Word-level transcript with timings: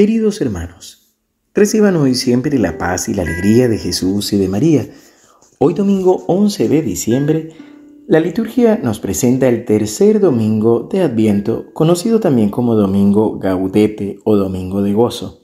Queridos 0.00 0.40
hermanos, 0.40 1.12
reciban 1.52 1.94
hoy 1.96 2.14
siempre 2.14 2.58
la 2.58 2.78
paz 2.78 3.10
y 3.10 3.12
la 3.12 3.20
alegría 3.20 3.68
de 3.68 3.76
Jesús 3.76 4.32
y 4.32 4.38
de 4.38 4.48
María. 4.48 4.86
Hoy 5.58 5.74
domingo 5.74 6.24
11 6.26 6.70
de 6.70 6.80
diciembre, 6.80 7.50
la 8.08 8.18
liturgia 8.18 8.80
nos 8.82 8.98
presenta 8.98 9.46
el 9.46 9.66
tercer 9.66 10.18
domingo 10.18 10.88
de 10.90 11.02
Adviento, 11.02 11.66
conocido 11.74 12.18
también 12.18 12.48
como 12.48 12.76
Domingo 12.76 13.38
Gaudete 13.38 14.20
o 14.24 14.36
Domingo 14.36 14.80
de 14.80 14.94
Gozo. 14.94 15.42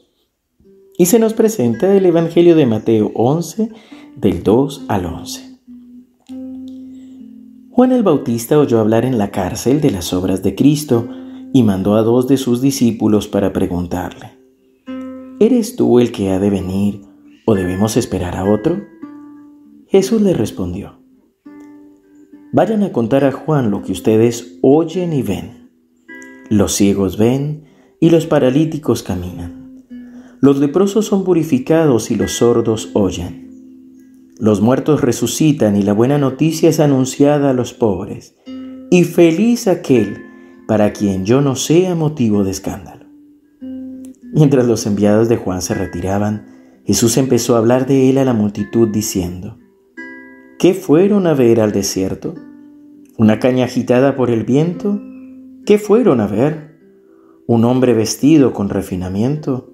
Y 0.97 1.05
se 1.05 1.19
nos 1.19 1.35
presenta 1.35 1.95
el 1.95 2.07
Evangelio 2.07 2.57
de 2.57 2.65
Mateo 2.65 3.13
11, 3.15 3.69
del 4.17 4.43
2 4.43 4.85
al 4.89 5.05
11. 5.05 5.59
Juan 7.73 7.93
el 7.93 8.03
Bautista 8.03 8.59
oyó 8.59 8.81
hablar 8.81 9.05
en 9.05 9.19
la 9.19 9.31
cárcel 9.31 9.83
de 9.83 9.91
las 9.91 10.15
obras 10.15 10.43
de 10.43 10.55
Cristo 10.55 11.07
y 11.53 11.63
mandó 11.63 11.97
a 11.97 12.03
dos 12.03 12.27
de 12.27 12.39
sus 12.39 12.63
discípulos 12.63 13.29
para 13.29 13.53
preguntarle, 13.53 14.46
¿Eres 15.39 15.77
tú 15.77 16.01
el 16.01 16.13
que 16.13 16.31
ha 16.31 16.39
de 16.39 16.49
venir 16.49 17.03
o 17.45 17.55
debemos 17.55 17.99
esperar 17.99 18.37
a 18.37 18.51
otro? 18.51 18.83
Jesús 19.87 20.23
le 20.23 20.33
respondió, 20.33 20.99
Vayan 22.55 22.83
a 22.83 22.91
contar 22.91 23.23
a 23.23 23.33
Juan 23.33 23.71
lo 23.71 23.83
que 23.83 23.93
ustedes 23.93 24.59
oyen 24.63 25.13
y 25.13 25.21
ven. 25.21 25.69
Los 26.49 26.73
ciegos 26.73 27.19
ven 27.19 27.65
y 28.01 28.09
los 28.09 28.25
paralíticos 28.25 29.03
caminan. 29.03 29.85
Los 30.41 30.59
leprosos 30.59 31.05
son 31.05 31.23
purificados 31.23 32.11
y 32.11 32.15
los 32.15 32.33
sordos 32.33 32.89
oyen. 32.95 34.33
Los 34.39 34.63
muertos 34.63 35.03
resucitan 35.03 35.77
y 35.77 35.83
la 35.83 35.93
buena 35.93 36.17
noticia 36.17 36.71
es 36.71 36.81
anunciada 36.81 37.51
a 37.51 37.53
los 37.53 37.75
pobres. 37.75 38.37
Y 38.91 39.05
feliz 39.05 39.69
aquel 39.69 40.17
para 40.67 40.95
quien 40.95 41.27
yo 41.27 41.43
no 41.43 41.57
sea 41.57 41.95
motivo 41.95 42.43
de 42.43 42.53
escándalo. 42.53 42.96
Mientras 44.33 44.67
los 44.67 44.87
enviados 44.87 45.29
de 45.29 45.37
Juan 45.37 45.63
se 45.63 45.75
retiraban, 45.75 46.47
Jesús 46.85 47.17
empezó 47.17 47.55
a 47.55 47.59
hablar 47.59 47.87
de 47.87 48.11
él 48.11 48.19
a 48.19 48.25
la 48.25 48.33
multitud 48.33 48.89
diciendo, 48.89 49.59
¿Qué 50.59 50.73
fueron 50.73 51.27
a 51.27 51.35
ver 51.35 51.61
al 51.61 51.73
desierto? 51.73 52.35
¿Una 53.19 53.39
caña 53.39 53.65
agitada 53.65 54.17
por 54.17 54.31
el 54.31 54.45
viento? 54.45 55.01
¿Qué 55.67 55.79
fueron 55.79 56.21
a 56.21 56.27
ver? 56.27 56.79
¿Un 57.47 57.65
hombre 57.65 57.93
vestido 57.93 58.53
con 58.53 58.69
refinamiento? 58.69 59.73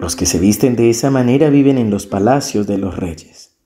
Los 0.00 0.16
que 0.16 0.24
se 0.24 0.38
visten 0.38 0.76
de 0.76 0.88
esa 0.88 1.10
manera 1.10 1.50
viven 1.50 1.76
en 1.78 1.90
los 1.90 2.06
palacios 2.06 2.66
de 2.66 2.78
los 2.78 2.96
reyes. 2.96 3.58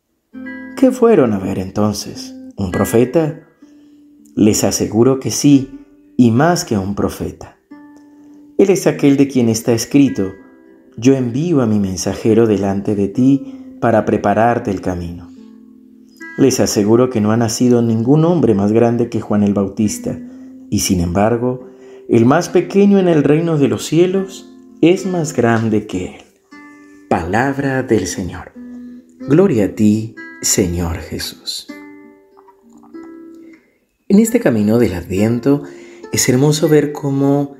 ¿Qué 0.77 0.91
fueron 0.91 1.33
a 1.33 1.39
ver 1.39 1.59
entonces? 1.59 2.35
¿Un 2.57 2.73
profeta? 2.73 3.47
Les 4.35 4.65
aseguro 4.65 5.21
que 5.21 5.31
sí, 5.31 5.79
y 6.17 6.31
más 6.33 6.65
que 6.65 6.77
un 6.77 6.95
profeta. 6.95 7.54
Él 8.57 8.71
es 8.71 8.87
aquel 8.87 9.17
de 9.17 9.27
quien 9.27 9.49
está 9.49 9.73
escrito, 9.73 10.33
yo 10.97 11.15
envío 11.15 11.61
a 11.61 11.67
mi 11.67 11.81
mensajero 11.81 12.47
delante 12.47 12.95
de 12.95 13.09
ti 13.09 13.77
para 13.81 14.05
prepararte 14.05 14.71
el 14.71 14.81
camino. 14.81 15.29
Les 16.39 16.61
aseguro 16.61 17.11
que 17.11 17.21
no 17.21 17.33
ha 17.33 17.37
nacido 17.37 17.83
ningún 17.83 18.25
hombre 18.25 18.55
más 18.55 18.73
grande 18.73 19.09
que 19.09 19.21
Juan 19.21 19.43
el 19.43 19.55
Bautista, 19.55 20.19
y 20.71 20.81
sin 20.81 21.01
embargo, 21.01 21.69
el 22.09 22.27
más 22.27 22.49
pequeño 22.49 22.99
en 22.99 23.09
el 23.09 23.25
reino 23.25 23.59
de 23.59 23.69
los 23.69 23.87
cielos 23.87 24.49
es 24.81 25.05
más 25.05 25.35
grande 25.35 25.87
que 25.87 26.17
él. 26.17 26.23
Palabra 27.09 27.83
del 27.83 28.07
Señor. 28.07 28.53
Gloria 29.19 29.67
a 29.67 29.69
ti, 29.69 30.15
Señor 30.43 30.99
Jesús. 30.99 31.67
En 34.09 34.21
este 34.21 34.39
camino 34.39 34.79
del 34.79 34.95
Adviento 34.95 35.63
es 36.13 36.29
hermoso 36.29 36.69
ver 36.69 36.93
cómo 36.93 37.57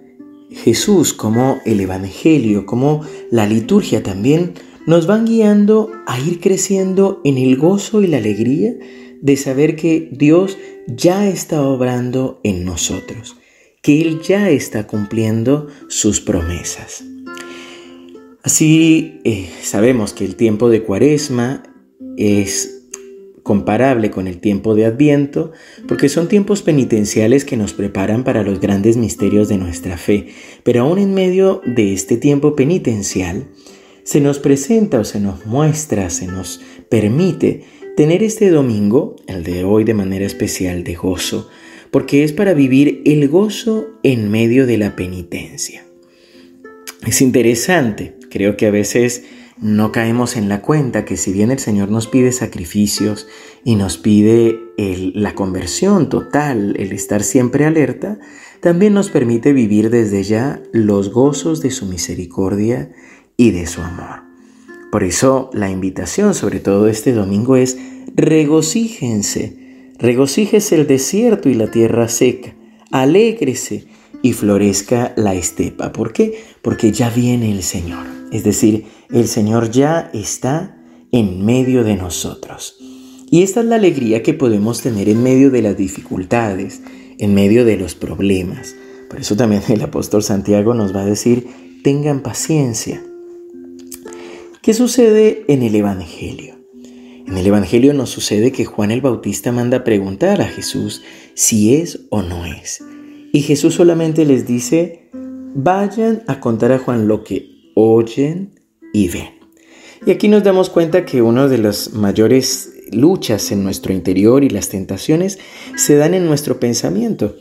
Jesús, 0.55 1.13
como 1.13 1.61
el 1.65 1.81
Evangelio, 1.81 2.67
como 2.67 3.03
la 3.31 3.47
liturgia 3.47 4.03
también, 4.03 4.55
nos 4.87 5.07
van 5.07 5.25
guiando 5.25 5.91
a 6.07 6.19
ir 6.19 6.41
creciendo 6.41 7.21
en 7.25 7.39
el 7.39 7.57
gozo 7.57 8.03
y 8.03 8.07
la 8.07 8.19
alegría 8.19 8.75
de 9.21 9.37
saber 9.37 9.77
que 9.77 10.09
Dios 10.13 10.59
ya 10.87 11.29
está 11.29 11.63
obrando 11.63 12.41
en 12.45 12.65
nosotros, 12.65 13.37
que 13.83 14.03
Él 14.03 14.21
ya 14.23 14.51
está 14.51 14.87
cumpliendo 14.87 15.69
sus 15.89 16.21
promesas. 16.21 17.05
Así 18.43 19.21
eh, 19.25 19.49
sabemos 19.63 20.13
que 20.13 20.27
el 20.27 20.37
tiempo 20.37 20.69
de 20.69 20.83
cuaresma 20.83 21.63
es 22.19 22.74
comparable 23.45 24.11
con 24.11 24.27
el 24.27 24.39
tiempo 24.39 24.75
de 24.75 24.87
Adviento, 24.87 25.53
porque 25.87 26.09
son 26.09 26.27
tiempos 26.27 26.63
penitenciales 26.63 27.45
que 27.45 27.57
nos 27.57 27.75
preparan 27.75 28.25
para 28.25 28.43
los 28.43 28.59
grandes 28.59 28.97
misterios 28.97 29.49
de 29.49 29.59
nuestra 29.59 29.97
fe. 29.97 30.29
Pero 30.65 30.83
aún 30.83 30.99
en 30.99 31.15
medio 31.15 31.61
de 31.65 31.93
este 31.93 32.17
tiempo 32.17 32.57
penitencial, 32.57 33.47
se 34.03 34.21
nos 34.21 34.39
presenta 34.39 34.99
o 34.99 35.05
se 35.05 35.21
nos 35.21 35.47
muestra, 35.47 36.11
se 36.11 36.27
nos 36.27 36.63
permite 36.89 37.63
tener 37.97 38.23
este 38.23 38.49
domingo, 38.49 39.15
el 39.27 39.45
de 39.45 39.63
hoy 39.63 39.85
de 39.85 39.95
manera 39.95 40.25
especial, 40.25 40.83
de 40.83 40.95
gozo, 40.95 41.49
porque 41.91 42.25
es 42.25 42.33
para 42.33 42.55
vivir 42.55 43.03
el 43.05 43.29
gozo 43.29 43.89
en 44.03 44.31
medio 44.31 44.67
de 44.67 44.79
la 44.79 44.97
penitencia. 44.97 45.85
Es 47.07 47.21
interesante, 47.21 48.17
creo 48.31 48.57
que 48.57 48.67
a 48.67 48.71
veces 48.71 49.25
no 49.65 49.93
caemos 49.93 50.37
en 50.37 50.51
la 50.51 50.61
cuenta 50.61 51.07
que 51.07 51.17
si 51.17 51.33
bien 51.33 51.51
el 51.51 51.59
Señor 51.59 51.91
nos 51.91 52.07
pide 52.07 52.33
sacrificios 52.33 53.27
y 53.65 53.77
nos 53.77 53.97
pide 53.97 54.61
la 54.77 55.35
conversión 55.35 56.11
total, 56.11 56.77
el 56.79 56.93
estar 56.93 57.23
siempre 57.23 57.65
alerta, 57.65 58.19
también 58.61 58.93
nos 58.93 59.09
permite 59.09 59.55
vivir 59.55 59.89
desde 59.89 60.23
ya 60.23 60.61
los 60.73 61.11
gozos 61.11 61.63
de 61.63 61.71
su 61.71 61.87
misericordia 61.87 62.93
y 63.39 63.53
de 63.53 63.67
su 63.67 63.81
amor. 63.81 64.25
Por 64.93 65.03
eso 65.03 65.49
la 65.55 65.71
invitación, 65.71 66.35
sobre 66.35 66.61
todo 66.61 66.87
este 66.87 67.15
domingo, 67.15 67.57
es 67.57 67.79
regocíjense, 68.15 69.95
regocíjese 69.99 70.75
el 70.75 70.87
desierto 70.87 71.49
y 71.49 71.55
la 71.55 71.71
tierra 71.71 72.09
seca, 72.09 72.55
alégrese 72.91 73.87
y 74.25 74.33
florezca 74.33 75.13
la 75.19 75.35
estepa. 75.35 75.93
¿Por 75.93 76.15
qué? 76.15 76.43
Porque 76.63 76.93
ya 76.93 77.11
viene 77.11 77.53
el 77.53 77.63
Señor. 77.63 78.07
Es 78.33 78.43
decir, 78.43 78.87
el 79.11 79.29
Señor 79.29 79.71
ya 79.71 80.11
está 80.15 80.83
en 81.13 81.45
medio 81.45 81.85
de 81.85 81.97
nosotros. 81.97 82.79
Y 83.31 83.43
esta 83.43 83.61
es 83.61 83.67
la 83.67 83.77
alegría 83.77 84.23
que 84.23 84.33
podemos 84.33 84.81
tener 84.81 85.11
en 85.11 85.23
medio 85.23 85.51
de 85.51 85.61
las 85.61 85.77
dificultades, 85.77 86.81
en 87.19 87.35
medio 87.35 87.67
de 87.67 87.77
los 87.77 87.95
problemas. 87.95 88.75
Por 89.11 89.21
eso 89.21 89.37
también 89.37 89.61
el 89.69 89.83
apóstol 89.83 90.23
Santiago 90.23 90.73
nos 90.73 90.97
va 90.97 91.03
a 91.03 91.07
decir, 91.07 91.47
tengan 91.85 92.23
paciencia. 92.23 93.05
¿Qué 94.63 94.73
sucede 94.73 95.45
en 95.49 95.61
el 95.61 95.75
Evangelio? 95.75 96.55
En 97.27 97.37
el 97.37 97.47
Evangelio 97.47 97.93
nos 97.93 98.09
sucede 98.09 98.53
que 98.53 98.65
Juan 98.65 98.91
el 98.91 99.03
Bautista 99.03 99.53
manda 99.53 99.85
preguntar 99.85 100.41
a 100.41 100.49
Jesús 100.49 101.03
si 101.35 101.75
es 101.75 102.07
o 102.09 102.23
no 102.23 102.47
es. 102.47 102.83
Y 103.35 103.43
Jesús 103.43 103.75
solamente 103.75 104.25
les 104.25 104.47
dice, 104.47 105.11
vayan 105.57 106.23
a 106.29 106.39
contar 106.39 106.71
a 106.71 106.79
Juan 106.79 107.09
lo 107.09 107.25
que 107.25 107.73
oyen 107.75 108.61
y 108.93 109.09
ven. 109.09 109.31
Y 110.07 110.13
aquí 110.13 110.29
nos 110.29 110.45
damos 110.45 110.71
cuenta 110.71 111.05
que 111.05 111.21
una 111.21 111.49
de 111.49 111.59
las 111.59 111.95
mayores 111.95 112.75
luchas 112.93 113.51
en 113.51 113.65
nuestro 113.65 113.93
interior 113.93 114.45
y 114.45 114.51
las 114.51 114.69
tentaciones 114.69 115.41
se 115.75 115.97
dan 115.97 116.15
en 116.15 116.27
nuestro 116.27 116.61
pensamiento. 116.61 117.35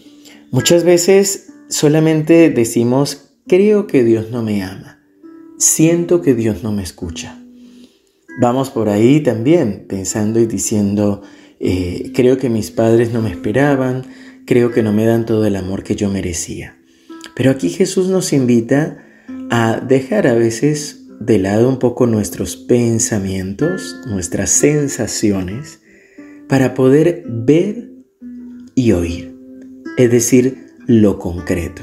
Muchas 0.50 0.84
veces 0.84 1.54
solamente 1.70 2.50
decimos, 2.50 3.36
creo 3.46 3.86
que 3.86 4.04
Dios 4.04 4.32
no 4.32 4.42
me 4.42 4.64
ama, 4.64 5.00
siento 5.60 6.24
que 6.24 6.34
Dios 6.34 6.64
no 6.64 6.72
me 6.72 6.82
escucha. 6.82 7.40
Vamos 8.42 8.72
por 8.72 8.90
ahí 8.90 9.20
también 9.20 9.86
pensando 9.88 10.40
y 10.40 10.48
diciendo, 10.48 11.22
eh, 11.60 12.12
creo 12.16 12.40
que 12.40 12.50
mis 12.50 12.72
padres 12.72 13.14
no 13.14 13.22
me 13.22 13.30
esperaban, 13.30 14.08
creo 14.46 14.72
que 14.72 14.84
no 14.84 14.94
me 14.94 15.06
dan 15.06 15.26
todo 15.26 15.46
el 15.46 15.56
amor 15.56 15.84
que 15.84 15.96
yo 15.96 16.10
merecía. 16.10 16.78
Pero 17.36 17.52
aquí 17.52 17.70
Jesús 17.70 18.08
nos 18.10 18.34
invita 18.34 19.04
a 19.50 19.80
dejar 19.80 20.28
a 20.28 20.34
veces 20.34 21.06
de 21.20 21.40
lado 21.40 21.70
un 21.70 21.80
poco 21.80 22.06
nuestros 22.06 22.56
pensamientos, 22.56 23.96
nuestras 24.08 24.50
sensaciones, 24.50 25.82
para 26.48 26.74
poder 26.74 27.24
ver 27.28 27.92
y 28.76 28.92
oír, 28.92 29.36
es 29.98 30.12
decir, 30.12 30.68
lo 30.86 31.20
concreto. 31.20 31.82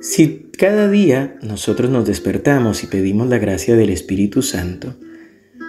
Si 0.00 0.50
cada 0.56 0.88
día 0.88 1.38
nosotros 1.42 1.90
nos 1.90 2.06
despertamos 2.06 2.84
y 2.84 2.86
pedimos 2.86 3.28
la 3.28 3.38
gracia 3.38 3.74
del 3.74 3.90
Espíritu 3.90 4.42
Santo, 4.42 4.96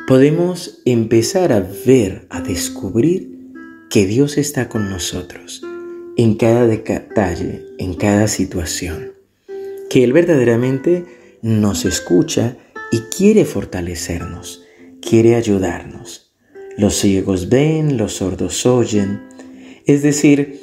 podemos 0.07 0.81
empezar 0.85 1.51
a 1.51 1.65
ver, 1.85 2.27
a 2.29 2.41
descubrir 2.41 3.34
que 3.89 4.05
Dios 4.05 4.37
está 4.37 4.69
con 4.69 4.89
nosotros 4.89 5.61
en 6.17 6.35
cada 6.35 6.65
detalle, 6.65 7.65
en 7.77 7.93
cada 7.93 8.27
situación, 8.27 9.11
que 9.89 10.03
Él 10.03 10.13
verdaderamente 10.13 11.05
nos 11.41 11.85
escucha 11.85 12.57
y 12.91 12.99
quiere 13.15 13.45
fortalecernos, 13.45 14.63
quiere 15.01 15.35
ayudarnos. 15.35 16.33
Los 16.77 16.95
ciegos 16.95 17.49
ven, 17.49 17.97
los 17.97 18.13
sordos 18.13 18.65
oyen, 18.65 19.21
es 19.85 20.01
decir, 20.01 20.61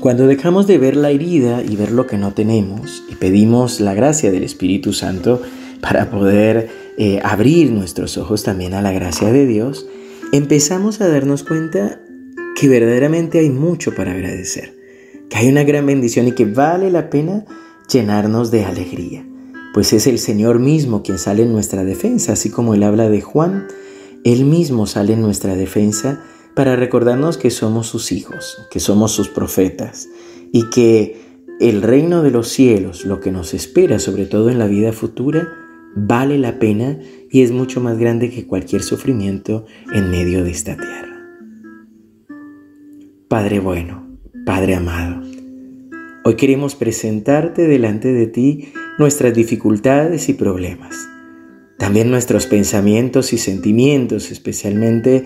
Cuando 0.00 0.26
dejamos 0.26 0.66
de 0.66 0.78
ver 0.78 0.94
la 0.94 1.10
herida 1.10 1.62
y 1.62 1.74
ver 1.74 1.90
lo 1.90 2.06
que 2.06 2.18
no 2.18 2.32
tenemos 2.32 3.02
y 3.10 3.16
pedimos 3.16 3.80
la 3.80 3.94
gracia 3.94 4.30
del 4.30 4.44
Espíritu 4.44 4.92
Santo 4.92 5.42
para 5.80 6.10
poder 6.10 6.68
eh, 6.98 7.18
abrir 7.24 7.72
nuestros 7.72 8.16
ojos 8.18 8.44
también 8.44 8.74
a 8.74 8.82
la 8.82 8.92
gracia 8.92 9.32
de 9.32 9.46
Dios, 9.46 9.86
empezamos 10.32 11.00
a 11.00 11.08
darnos 11.08 11.42
cuenta 11.42 11.98
que 12.56 12.68
verdaderamente 12.68 13.38
hay 13.38 13.50
mucho 13.50 13.94
para 13.94 14.12
agradecer, 14.12 14.74
que 15.28 15.36
hay 15.36 15.48
una 15.48 15.62
gran 15.62 15.84
bendición 15.84 16.26
y 16.26 16.32
que 16.32 16.46
vale 16.46 16.90
la 16.90 17.10
pena 17.10 17.44
llenarnos 17.92 18.50
de 18.50 18.64
alegría, 18.64 19.26
pues 19.74 19.92
es 19.92 20.06
el 20.06 20.18
Señor 20.18 20.58
mismo 20.58 21.02
quien 21.02 21.18
sale 21.18 21.42
en 21.42 21.52
nuestra 21.52 21.84
defensa, 21.84 22.32
así 22.32 22.48
como 22.48 22.72
él 22.74 22.82
habla 22.82 23.10
de 23.10 23.20
Juan, 23.20 23.66
él 24.24 24.46
mismo 24.46 24.86
sale 24.86 25.12
en 25.12 25.20
nuestra 25.20 25.54
defensa 25.54 26.24
para 26.54 26.76
recordarnos 26.76 27.36
que 27.36 27.50
somos 27.50 27.88
sus 27.88 28.10
hijos, 28.10 28.56
que 28.70 28.80
somos 28.80 29.12
sus 29.12 29.28
profetas 29.28 30.08
y 30.50 30.70
que 30.70 31.20
el 31.60 31.82
reino 31.82 32.22
de 32.22 32.30
los 32.30 32.48
cielos, 32.48 33.04
lo 33.04 33.20
que 33.20 33.30
nos 33.30 33.52
espera, 33.52 33.98
sobre 33.98 34.24
todo 34.24 34.48
en 34.48 34.58
la 34.58 34.66
vida 34.66 34.94
futura, 34.94 35.46
vale 35.94 36.38
la 36.38 36.58
pena 36.58 36.98
y 37.30 37.42
es 37.42 37.52
mucho 37.52 37.82
más 37.82 37.98
grande 37.98 38.30
que 38.30 38.46
cualquier 38.46 38.82
sufrimiento 38.82 39.66
en 39.92 40.10
medio 40.10 40.42
de 40.42 40.50
esta 40.50 40.74
tierra. 40.74 41.15
Padre 43.28 43.58
bueno, 43.58 44.06
Padre 44.44 44.76
amado, 44.76 45.20
hoy 46.24 46.36
queremos 46.36 46.76
presentarte 46.76 47.66
delante 47.66 48.12
de 48.12 48.28
ti 48.28 48.72
nuestras 49.00 49.34
dificultades 49.34 50.28
y 50.28 50.34
problemas, 50.34 51.08
también 51.76 52.08
nuestros 52.08 52.46
pensamientos 52.46 53.32
y 53.32 53.38
sentimientos, 53.38 54.30
especialmente 54.30 55.24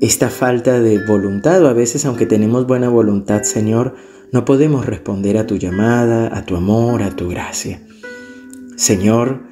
esta 0.00 0.30
falta 0.30 0.80
de 0.80 1.04
voluntad 1.04 1.64
o 1.64 1.68
a 1.68 1.72
veces 1.72 2.04
aunque 2.04 2.26
tenemos 2.26 2.64
buena 2.68 2.88
voluntad, 2.88 3.42
Señor, 3.42 3.96
no 4.30 4.44
podemos 4.44 4.86
responder 4.86 5.36
a 5.36 5.48
tu 5.48 5.56
llamada, 5.56 6.38
a 6.38 6.46
tu 6.46 6.54
amor, 6.54 7.02
a 7.02 7.16
tu 7.16 7.28
gracia. 7.28 7.82
Señor, 8.76 9.42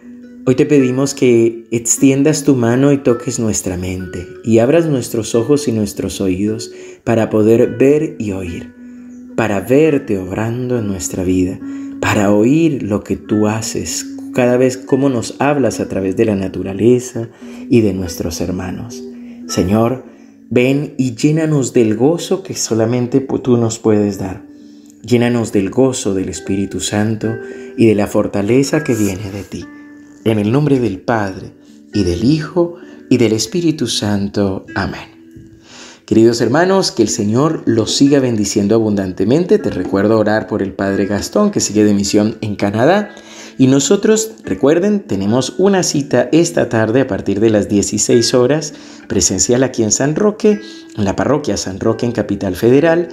hoy 0.44 0.54
te 0.56 0.66
pedimos 0.66 1.14
que 1.14 1.66
extiendas 1.70 2.44
tu 2.44 2.56
mano 2.56 2.92
y 2.92 2.98
toques 2.98 3.38
nuestra 3.38 3.76
mente 3.76 4.26
y 4.44 4.58
abras 4.58 4.86
nuestros 4.86 5.34
ojos 5.34 5.68
y 5.68 5.72
nuestros 5.72 6.20
oídos 6.20 6.72
para 7.04 7.30
poder 7.30 7.76
ver 7.78 8.16
y 8.18 8.32
oír, 8.32 8.74
para 9.36 9.60
verte 9.60 10.18
obrando 10.18 10.78
en 10.78 10.88
nuestra 10.88 11.22
vida, 11.22 11.60
para 12.00 12.32
oír 12.32 12.82
lo 12.82 13.04
que 13.04 13.16
tú 13.16 13.46
haces 13.46 14.06
cada 14.34 14.56
vez 14.56 14.76
como 14.76 15.08
nos 15.08 15.36
hablas 15.38 15.78
a 15.78 15.88
través 15.88 16.16
de 16.16 16.24
la 16.24 16.34
naturaleza 16.34 17.28
y 17.68 17.82
de 17.82 17.92
nuestros 17.92 18.40
hermanos. 18.40 19.02
Señor, 19.46 20.04
ven 20.50 20.94
y 20.96 21.14
llénanos 21.14 21.72
del 21.72 21.96
gozo 21.96 22.42
que 22.42 22.54
solamente 22.54 23.20
tú 23.20 23.56
nos 23.58 23.78
puedes 23.78 24.18
dar. 24.18 24.42
Llénanos 25.02 25.52
del 25.52 25.70
gozo 25.70 26.14
del 26.14 26.28
Espíritu 26.28 26.80
Santo 26.80 27.28
y 27.76 27.86
de 27.86 27.94
la 27.94 28.06
fortaleza 28.06 28.84
que 28.84 28.94
viene 28.94 29.30
de 29.30 29.42
ti. 29.42 29.64
En 30.24 30.38
el 30.38 30.52
nombre 30.52 30.78
del 30.78 31.00
Padre, 31.00 31.52
y 31.92 32.04
del 32.04 32.22
Hijo, 32.22 32.76
y 33.10 33.16
del 33.16 33.32
Espíritu 33.32 33.88
Santo. 33.88 34.64
Amén. 34.76 35.58
Queridos 36.06 36.40
hermanos, 36.40 36.92
que 36.92 37.02
el 37.02 37.08
Señor 37.08 37.64
los 37.66 37.96
siga 37.96 38.20
bendiciendo 38.20 38.76
abundantemente. 38.76 39.58
Te 39.58 39.70
recuerdo 39.70 40.20
orar 40.20 40.46
por 40.46 40.62
el 40.62 40.74
Padre 40.74 41.06
Gastón, 41.06 41.50
que 41.50 41.58
sigue 41.58 41.84
de 41.84 41.92
misión 41.92 42.38
en 42.40 42.54
Canadá. 42.54 43.16
Y 43.58 43.66
nosotros, 43.66 44.30
recuerden, 44.44 45.00
tenemos 45.00 45.54
una 45.58 45.82
cita 45.82 46.28
esta 46.30 46.68
tarde 46.68 47.00
a 47.00 47.08
partir 47.08 47.40
de 47.40 47.50
las 47.50 47.68
16 47.68 48.32
horas, 48.34 48.74
presencial 49.08 49.64
aquí 49.64 49.82
en 49.82 49.90
San 49.90 50.14
Roque, 50.14 50.60
en 50.96 51.04
la 51.04 51.16
parroquia 51.16 51.56
San 51.56 51.80
Roque 51.80 52.06
en 52.06 52.12
Capital 52.12 52.54
Federal. 52.54 53.08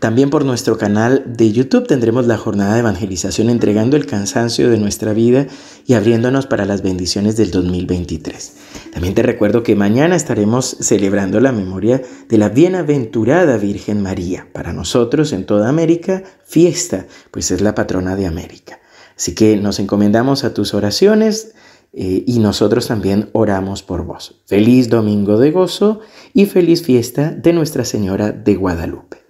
También 0.00 0.30
por 0.30 0.44
nuestro 0.44 0.76
canal 0.76 1.22
de 1.26 1.52
YouTube 1.52 1.86
tendremos 1.86 2.26
la 2.26 2.36
jornada 2.36 2.74
de 2.74 2.80
evangelización 2.80 3.48
entregando 3.48 3.96
el 3.96 4.06
cansancio 4.06 4.70
de 4.70 4.78
nuestra 4.78 5.12
vida 5.12 5.46
y 5.86 5.94
abriéndonos 5.94 6.46
para 6.46 6.64
las 6.64 6.82
bendiciones 6.82 7.36
del 7.36 7.50
2023. 7.50 8.52
También 8.92 9.14
te 9.14 9.22
recuerdo 9.22 9.62
que 9.62 9.76
mañana 9.76 10.16
estaremos 10.16 10.76
celebrando 10.80 11.40
la 11.40 11.52
memoria 11.52 12.02
de 12.28 12.38
la 12.38 12.48
bienaventurada 12.48 13.56
Virgen 13.56 14.02
María. 14.02 14.48
Para 14.52 14.72
nosotros 14.72 15.32
en 15.32 15.46
toda 15.46 15.68
América, 15.68 16.22
fiesta, 16.44 17.06
pues 17.30 17.50
es 17.50 17.60
la 17.60 17.74
patrona 17.74 18.16
de 18.16 18.26
América. 18.26 18.80
Así 19.16 19.34
que 19.34 19.56
nos 19.56 19.78
encomendamos 19.78 20.44
a 20.44 20.54
tus 20.54 20.74
oraciones 20.74 21.54
eh, 21.92 22.24
y 22.26 22.40
nosotros 22.40 22.88
también 22.88 23.30
oramos 23.32 23.82
por 23.82 24.04
vos. 24.04 24.42
Feliz 24.46 24.88
domingo 24.88 25.38
de 25.38 25.52
gozo 25.52 26.00
y 26.32 26.46
feliz 26.46 26.82
fiesta 26.82 27.30
de 27.30 27.52
Nuestra 27.52 27.84
Señora 27.84 28.32
de 28.32 28.56
Guadalupe. 28.56 29.23